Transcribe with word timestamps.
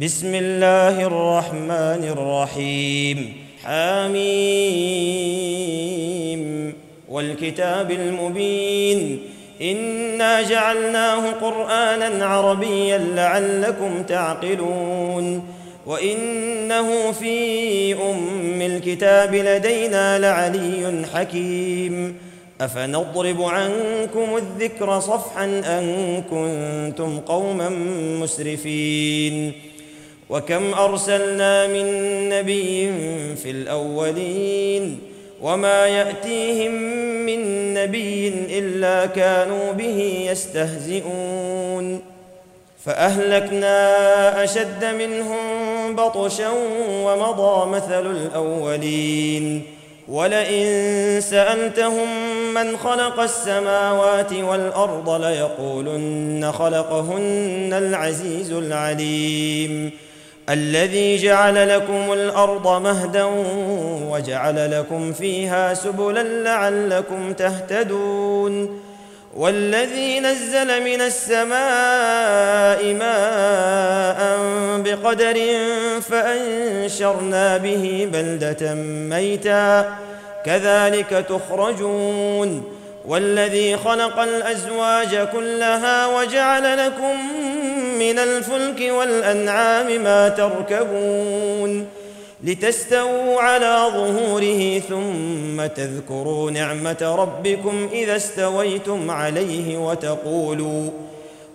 بسم 0.00 0.34
الله 0.34 1.06
الرحمن 1.06 2.04
الرحيم 2.04 3.32
حميم 3.64 4.22
والكتاب 7.08 7.90
المبين 7.90 9.20
انا 9.62 10.42
جعلناه 10.42 11.30
قرانا 11.30 12.26
عربيا 12.26 12.98
لعلكم 12.98 14.02
تعقلون 14.02 15.44
وانه 15.86 17.12
في 17.12 17.94
ام 17.94 18.62
الكتاب 18.62 19.34
لدينا 19.34 20.18
لعلي 20.18 21.06
حكيم 21.14 22.16
افنضرب 22.60 23.42
عنكم 23.42 24.36
الذكر 24.36 25.00
صفحا 25.00 25.44
ان 25.44 26.22
كنتم 26.30 27.20
قوما 27.20 27.68
مسرفين 28.20 29.52
وكم 30.30 30.74
أرسلنا 30.74 31.66
من 31.66 31.88
نبي 32.28 32.92
في 33.36 33.50
الأولين 33.50 34.98
وما 35.42 35.86
يأتيهم 35.86 36.72
من 37.26 37.74
نبي 37.74 38.28
إلا 38.58 39.06
كانوا 39.06 39.72
به 39.72 40.26
يستهزئون 40.30 42.00
فأهلكنا 42.84 44.44
أشد 44.44 44.84
منهم 44.84 45.96
بطشا 45.96 46.50
ومضى 46.88 47.70
مثل 47.70 48.10
الأولين 48.10 49.62
ولئن 50.08 51.20
سألتهم 51.20 52.08
من 52.54 52.76
خلق 52.76 53.20
السماوات 53.20 54.32
والأرض 54.32 55.10
ليقولن 55.22 56.52
خلقهن 56.52 57.72
العزيز 57.72 58.52
العليم 58.52 59.90
الذي 60.50 61.16
جعل 61.16 61.68
لكم 61.68 62.12
الأرض 62.12 62.82
مهدا 62.82 63.24
وجعل 64.10 64.78
لكم 64.78 65.12
فيها 65.12 65.74
سبلا 65.74 66.22
لعلكم 66.22 67.32
تهتدون 67.32 68.80
والذي 69.36 70.20
نزل 70.20 70.84
من 70.84 71.00
السماء 71.00 72.94
ماء 72.94 74.40
بقدر 74.80 75.40
فأنشرنا 76.00 77.56
به 77.56 78.08
بلدة 78.12 78.74
ميتا 79.10 79.96
كذلك 80.44 81.26
تخرجون 81.28 82.76
والذي 83.06 83.76
خلق 83.76 84.18
الأزواج 84.18 85.28
كلها 85.32 86.06
وجعل 86.06 86.86
لكم 86.86 87.16
من 87.98 88.18
الفلك 88.18 88.92
والأنعام 88.92 90.02
ما 90.02 90.28
تركبون 90.28 91.86
لتستووا 92.44 93.40
على 93.40 93.86
ظهوره 93.94 94.78
ثم 94.88 95.66
تذكروا 95.66 96.50
نعمة 96.50 97.14
ربكم 97.18 97.88
إذا 97.92 98.16
استويتم 98.16 99.10
عليه 99.10 99.78
وتقولوا 99.78 100.90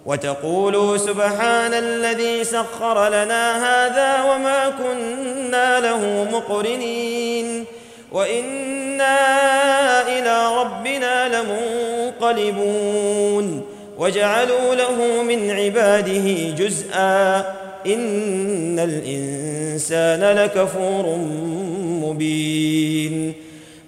وتقولوا 0.05 0.97
سبحان 0.97 1.73
الذي 1.73 2.43
سخر 2.43 3.07
لنا 3.07 3.57
هذا 3.57 4.23
وما 4.23 4.69
كنا 4.69 5.79
له 5.79 6.27
مقرنين 6.31 7.65
وإنا 8.11 9.17
إلى 10.01 10.57
ربنا 10.57 11.41
لمنقلبون 12.21 13.70
وجعلوا 14.01 14.75
له 14.75 15.23
من 15.23 15.51
عباده 15.51 16.55
جزءا 16.57 17.37
إن 17.85 18.79
الإنسان 18.79 20.37
لكفور 20.37 21.15
مبين 22.01 23.33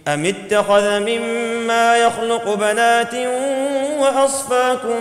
أم 0.08 0.26
اتخذ 0.26 1.00
مما 1.00 1.98
يخلق 1.98 2.54
بنات 2.54 3.14
وأصفاكم 4.00 5.00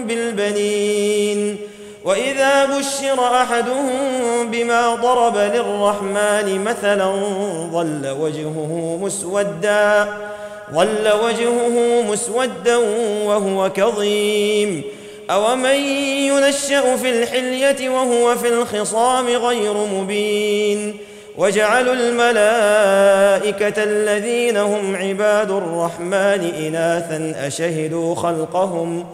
بالبنين 0.00 1.56
وإذا 2.04 2.64
بشر 2.64 3.42
أحدهم 3.42 4.50
بما 4.50 4.94
ضرب 4.94 5.36
للرحمن 5.36 6.64
مثلا 6.64 7.06
ظل 7.72 8.16
وجهه 8.20 8.98
مسودا 9.02 10.08
ظل 10.74 11.12
وجهه 11.24 12.02
مسودا 12.10 12.76
وهو 13.24 13.70
كظيم. 13.70 14.82
أومن 15.30 15.76
ينشأ 16.28 16.96
في 16.96 17.10
الحلية 17.10 17.88
وهو 17.88 18.34
في 18.34 18.48
الخصام 18.48 19.26
غير 19.26 19.74
مبين. 19.74 20.96
وجعلوا 21.36 21.94
الملائكة 21.94 23.82
الذين 23.82 24.56
هم 24.56 24.96
عباد 24.96 25.50
الرحمن 25.50 26.52
إناثا 26.66 27.46
أشهدوا 27.46 28.14
خلقهم 28.14 29.06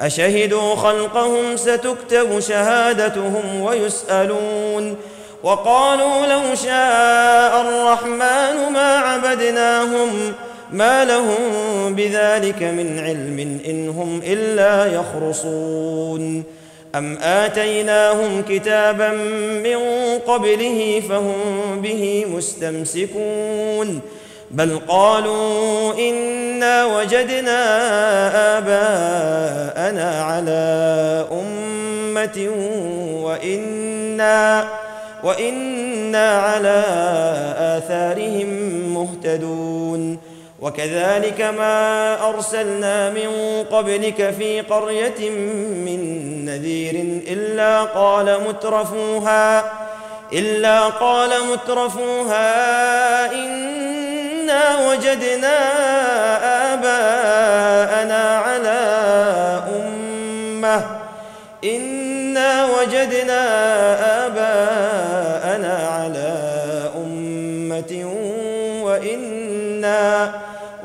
أشهدوا 0.00 0.74
خلقهم 0.74 1.56
ستكتب 1.56 2.40
شهادتهم 2.40 3.60
ويسألون. 3.60 4.96
وقالوا 5.42 6.26
لو 6.26 6.54
شاء 6.54 7.60
الرحمن 7.60 8.72
ما 8.72 8.96
عبدناهم 8.96 10.32
ۖ 10.44 10.47
ما 10.72 11.04
لهم 11.04 11.94
بذلك 11.94 12.62
من 12.62 12.98
علم 12.98 13.60
ان 13.68 13.88
هم 13.88 14.20
الا 14.26 14.86
يخرصون 14.86 16.44
ام 16.94 17.18
اتيناهم 17.22 18.42
كتابا 18.48 19.12
من 19.62 19.78
قبله 20.26 21.02
فهم 21.08 21.34
به 21.82 22.26
مستمسكون 22.28 24.00
بل 24.50 24.78
قالوا 24.88 25.94
انا 25.98 26.84
وجدنا 26.86 27.58
اباءنا 28.58 30.22
على 30.22 31.26
امه 31.32 32.48
وأنا 33.22 34.68
وأنا 35.24 36.30
على 36.30 36.84
اثارهم 37.78 38.48
مهتدون 38.94 40.18
وكذلك 40.60 41.40
ما 41.40 42.28
أرسلنا 42.28 43.10
من 43.10 43.30
قبلك 43.70 44.34
في 44.38 44.60
قرية 44.60 45.30
من 45.86 46.00
نذير 46.44 46.94
إلا 47.28 47.82
قال 47.82 48.40
مترفوها 48.48 49.72
إلا 50.32 50.80
قال 50.80 51.30
مترفوها 51.52 53.32
إنا 53.32 54.88
وجدنا 54.88 55.58
آباءنا 56.74 58.36
على 58.38 58.78
أمة 59.76 60.86
إنا 61.64 62.66
وجدنا 62.66 63.42
آباءنا 64.26 65.88
على 65.88 66.32
أمة 66.96 68.04
وإنا 68.82 70.32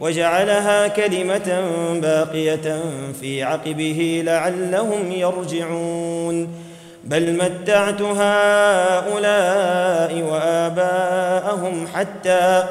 وجعلها 0.00 0.88
كلمة 0.88 1.62
باقية 2.02 2.80
في 3.20 3.42
عقبه 3.42 4.22
لعلهم 4.24 5.12
يرجعون. 5.12 6.48
بل 7.04 7.32
متعت 7.32 8.02
هؤلاء 8.02 9.22
وآباءهم 10.30 11.86
حتى 11.94 12.64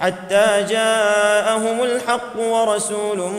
حتى 0.00 0.66
جاءهم 0.68 1.82
الحق 1.82 2.40
ورسول 2.40 3.30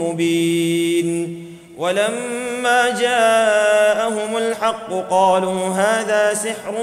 مبين. 0.00 1.46
ولما 1.78 3.00
جاءهم 3.00 4.36
الحق 4.36 4.90
قالوا 5.10 5.68
هذا 5.68 6.34
سحر 6.34 6.74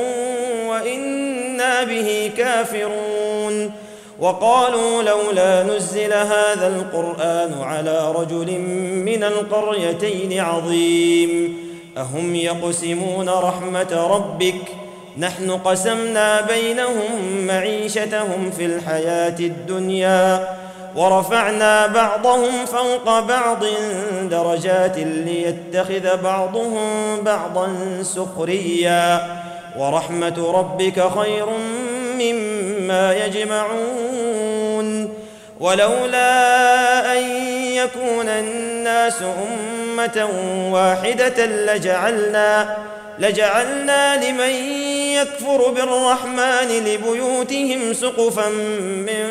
وإنا 0.68 1.84
به 1.84 2.31
كافرون. 2.38 3.82
وقالوا 4.19 5.04
لولا 5.04 5.63
نزل 5.63 6.13
هذا 6.13 6.68
القرآن 6.68 7.54
على 7.63 8.12
رجل 8.12 8.60
من 9.06 9.24
القريتين 9.24 10.39
عظيم. 10.39 11.57
أهم 11.98 12.36
يقسمون 12.36 13.30
رحمة 13.30 14.07
ربك؟ 14.10 14.62
نحن 15.18 15.51
قسمنا 15.51 16.42
بينهم 16.42 17.48
معيشتهم 17.48 18.51
في 18.57 18.65
الحياة 18.65 19.39
الدنيا 19.39 20.48
ورفعنا 20.95 21.88
بعضهم 21.88 22.66
فوق 22.66 23.19
بعض 23.19 23.63
درجات 24.24 24.98
ليتخذ 24.98 26.21
بعضهم 26.24 26.77
بعضا 27.21 27.68
سخريا. 28.01 29.21
ورحمة 29.77 30.51
ربك 30.54 31.04
خير 31.19 31.45
مما 32.19 33.13
يجمعون 33.25 35.13
ولولا 35.60 37.18
أن 37.18 37.24
يكون 37.74 38.30
الناس 38.30 39.21
أمة 39.21 40.30
واحدة 40.71 41.45
لجعلنا 41.45 42.77
لجعلنا 43.19 44.25
لمن 44.25 44.54
يكفر 45.13 45.69
بالرحمن 45.69 46.68
لبيوتهم 46.86 47.94
سقفا 47.94 48.50
من 48.80 49.30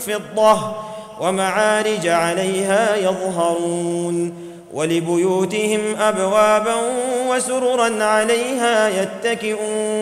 فضة 0.00 0.74
ومعارج 1.20 2.08
عليها 2.08 2.96
يظهرون 2.96 4.34
ولبيوتهم 4.72 5.80
أبوابا 6.00 6.74
وسررا 7.28 8.04
عليها 8.04 8.88
يتكئون 8.88 10.01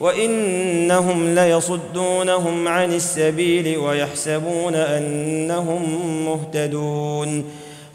وإنهم 0.00 1.34
ليصدونهم 1.34 2.68
عن 2.68 2.94
السبيل 2.94 3.78
ويحسبون 3.78 4.74
أنهم 4.74 5.82
مهتدون. 6.26 7.44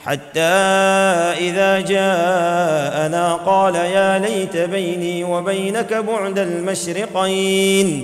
حتى 0.06 0.40
إذا 0.40 1.80
جاءنا 1.80 3.34
قال 3.46 3.76
يا 3.76 4.20
ليت 4.20 4.58
بيني 4.58 5.24
وبينك 5.24 5.94
بعد 5.94 6.40
المشرقين 6.40 8.04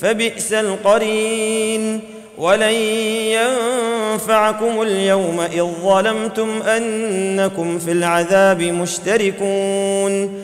فبئس 0.00 0.52
القرين. 0.52 2.00
ولن 2.38 2.74
ينفعكم 4.12 4.82
اليوم 4.82 5.40
إذ 5.40 5.64
ظلمتم 5.82 6.62
أنكم 6.62 7.78
في 7.78 7.92
العذاب 7.92 8.62
مشتركون. 8.62 10.43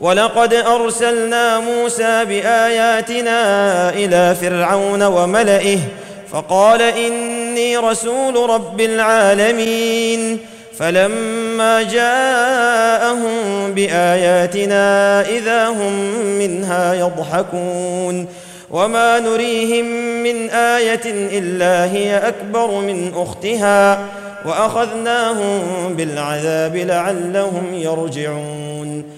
ولقد 0.00 0.54
أرسلنا 0.54 1.60
موسى 1.60 2.24
بآياتنا 2.24 3.90
إلى 3.90 4.34
فرعون 4.40 5.02
وملئه 5.02 5.78
فقال 6.32 6.82
إني 6.82 7.76
رسول 7.76 8.50
رب 8.50 8.80
العالمين 8.80 10.38
فلما 10.78 11.82
جاءهم 11.82 13.30
بآياتنا 13.74 15.20
إذا 15.28 15.68
هم 15.68 15.92
منها 16.38 16.94
يضحكون 16.94 18.26
وما 18.70 19.18
نريهم 19.18 19.84
من 20.22 20.50
آية 20.50 21.00
إلا 21.38 21.92
هي 21.92 22.18
أكبر 22.28 22.80
من 22.80 23.12
أختها 23.16 24.04
وأخذناهم 24.44 25.60
بالعذاب 25.96 26.76
لعلهم 26.76 27.74
يرجعون 27.74 29.17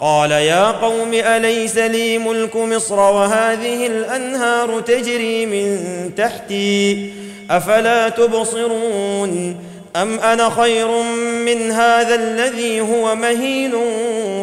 قال 0.00 0.30
يا 0.30 0.70
قوم 0.70 1.14
أليس 1.14 1.76
لي 1.76 2.18
ملك 2.18 2.56
مصر 2.56 2.98
وهذه 2.98 3.86
الأنهار 3.86 4.80
تجري 4.80 5.46
من 5.46 5.80
تحتي 6.16 7.10
أفلا 7.50 8.08
تبصرون 8.08 9.56
أم 9.96 10.18
أنا 10.20 10.50
خير 10.50 11.02
من 11.44 11.70
هذا 11.70 12.14
الذي 12.14 12.80
هو 12.80 13.14
مهين 13.14 13.74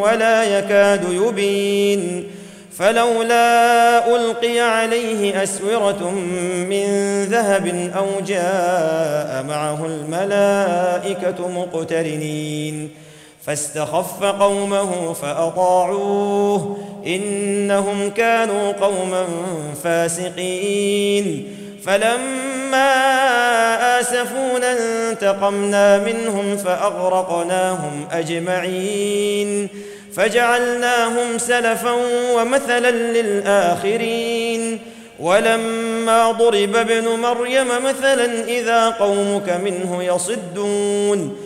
ولا 0.02 0.58
يكاد 0.58 1.04
يبين 1.12 2.30
فلولا 2.78 4.16
ألقي 4.16 4.60
عليه 4.60 5.42
أسورة 5.42 6.10
من 6.70 6.86
ذهب 7.24 7.90
أو 7.96 8.06
جاء 8.26 9.44
معه 9.48 9.86
الملائكة 9.86 11.48
مقترنين 11.48 13.05
فاستخف 13.46 14.24
قومه 14.24 15.12
فأطاعوه 15.12 16.76
إنهم 17.06 18.10
كانوا 18.10 18.72
قوما 18.72 19.24
فاسقين. 19.84 21.56
فلما 21.86 22.90
آسفونا 24.00 24.76
انتقمنا 24.78 25.98
منهم 25.98 26.56
فأغرقناهم 26.56 28.08
أجمعين. 28.12 29.68
فجعلناهم 30.16 31.38
سلفا 31.38 31.92
ومثلا 32.34 32.90
للآخرين. 32.90 34.78
ولما 35.20 36.32
ضرب 36.32 36.76
ابن 36.76 37.08
مريم 37.08 37.68
مثلا 37.84 38.44
إذا 38.44 38.88
قومك 38.88 39.50
منه 39.64 40.04
يصدون. 40.04 41.45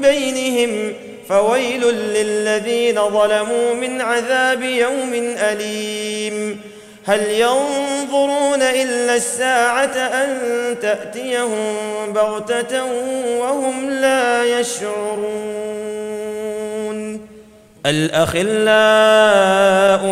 بينهم 0.00 0.92
فويل 1.28 1.84
للذين 1.94 2.94
ظلموا 2.94 3.74
من 3.74 4.00
عذاب 4.00 4.62
يوم 4.62 5.34
أليم. 5.38 6.60
هل 7.04 7.20
ينظرون 7.30 8.62
إلا 8.62 9.14
الساعة 9.14 9.96
أن 9.96 10.38
تأتيهم 10.82 12.12
بغتة 12.12 12.84
وهم 13.40 13.90
لا 13.90 14.60
يشعرون؟ 14.60 16.08
الأخلاء 17.86 18.56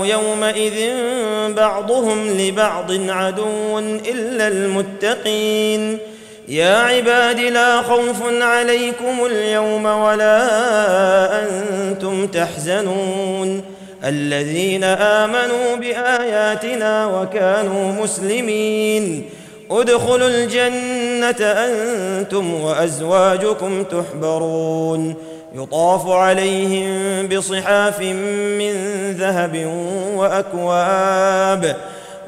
يومئذ 0.05 0.95
بعضهم 1.52 2.38
لبعض 2.38 2.93
عدو 3.11 3.78
إلا 3.78 4.49
المتقين. 4.49 5.99
يا 6.49 6.76
عباد 6.76 7.41
لا 7.41 7.83
خوف 7.83 8.23
عليكم 8.43 9.25
اليوم 9.26 9.85
ولا 9.85 10.38
أنتم 11.43 12.26
تحزنون. 12.26 13.62
الذين 14.05 14.85
آمنوا 14.85 15.76
بآياتنا 15.76 17.07
وكانوا 17.07 17.93
مسلمين. 17.93 19.31
ادخلوا 19.71 20.29
الجنة 20.29 21.47
أنتم 21.47 22.55
وأزواجكم 22.55 23.85
تحبرون. 23.85 25.15
يطاف 25.55 26.09
عليهم 26.09 27.26
بصحاف 27.29 28.00
من 28.00 28.73
ذهب 29.19 29.67
وأكواب. 30.17 31.76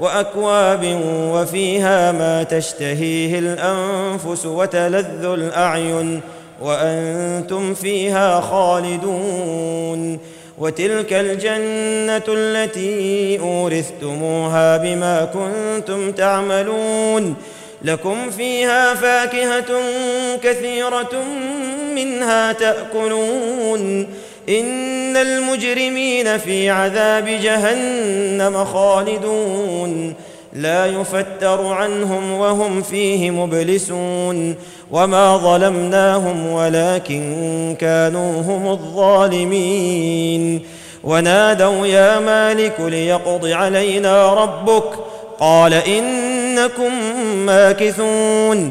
وأكواب 0.01 1.01
وفيها 1.33 2.13
ما 2.13 2.43
تشتهيه 2.43 3.39
الأنفس 3.39 4.47
وتلذ 4.47 5.25
الأعين 5.25 6.21
وأنتم 6.61 7.75
فيها 7.75 8.41
خالدون 8.41 10.19
وتلك 10.59 11.13
الجنة 11.13 12.25
التي 12.29 13.41
أورثتموها 13.41 14.77
بما 14.77 15.25
كنتم 15.25 16.13
تعملون 16.13 17.35
لكم 17.83 18.31
فيها 18.31 18.95
فاكهة 18.95 19.81
كثيرة 20.43 21.25
منها 21.95 22.53
تأكلون 22.53 24.07
إن 24.49 25.17
المجرمين 25.17 26.39
في 26.39 26.71
عذاب 26.71 27.25
جهنم 27.27 28.65
خالدون. 28.65 30.15
لا 30.53 30.87
يفتر 30.87 31.67
عنهم 31.67 32.33
وهم 32.33 32.83
فيه 32.83 33.31
مبلسون. 33.31 34.55
وما 34.91 35.37
ظلمناهم 35.37 36.47
ولكن 36.53 37.77
كانوا 37.81 38.43
هم 38.43 38.69
الظالمين. 38.71 40.63
ونادوا 41.05 41.87
يا 41.87 42.21
مالك 42.21 42.81
ليقض 42.81 43.47
علينا 43.47 44.35
ربك. 44.35 44.91
قال 45.41 45.75
إنكم 45.75 46.93
ماكثون. 47.47 48.71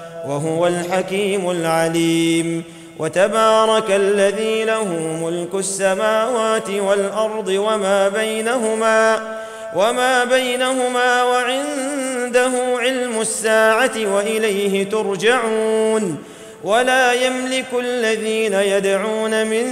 وهو 0.25 0.67
الحكيم 0.67 1.51
العليم 1.51 2.63
وتبارك 2.99 3.91
الذي 3.91 4.63
له 4.63 4.83
ملك 5.23 5.55
السماوات 5.55 6.69
والأرض 6.69 7.47
وما 7.47 8.09
بينهما 8.09 9.21
وما 9.75 10.23
بينهما 10.23 11.23
وعنده 11.23 12.51
علم 12.77 13.21
الساعة 13.21 14.13
وإليه 14.15 14.89
ترجعون 14.89 16.17
ولا 16.63 17.13
يملك 17.13 17.67
الذين 17.79 18.53
يدعون 18.53 19.47
من 19.47 19.65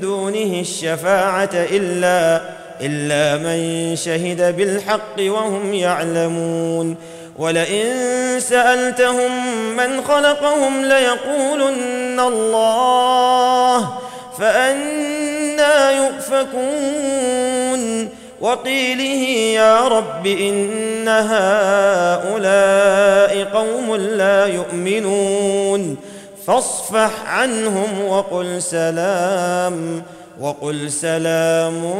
دونه 0.00 0.60
الشفاعة 0.60 1.50
إلا 1.54 2.40
إلا 2.80 3.36
من 3.36 3.96
شهد 3.96 4.56
بالحق 4.56 5.16
وهم 5.18 5.74
يعلمون 5.74 6.96
ولئن 7.38 7.86
سألتهم 8.40 9.30
من 9.76 10.04
خلقهم 10.04 10.84
ليقولن 10.84 12.20
الله 12.20 13.98
فأنا 14.38 15.90
يؤفكون. 15.90 17.26
وقيله 18.40 19.28
يا 19.60 19.88
رب 19.88 20.26
إن 20.26 21.08
هؤلاء 21.08 22.24
قوم 23.54 23.96
لا 23.96 24.46
يؤمنون. 24.46 25.96
فاصفح 26.46 27.10
عنهم 27.26 28.04
وقل 28.04 28.62
سلام. 28.62 30.02
وقل 30.40 30.90
سلام 30.90 31.94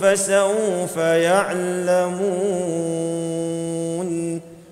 فسوف 0.00 0.96
يعلمون. 0.96 2.48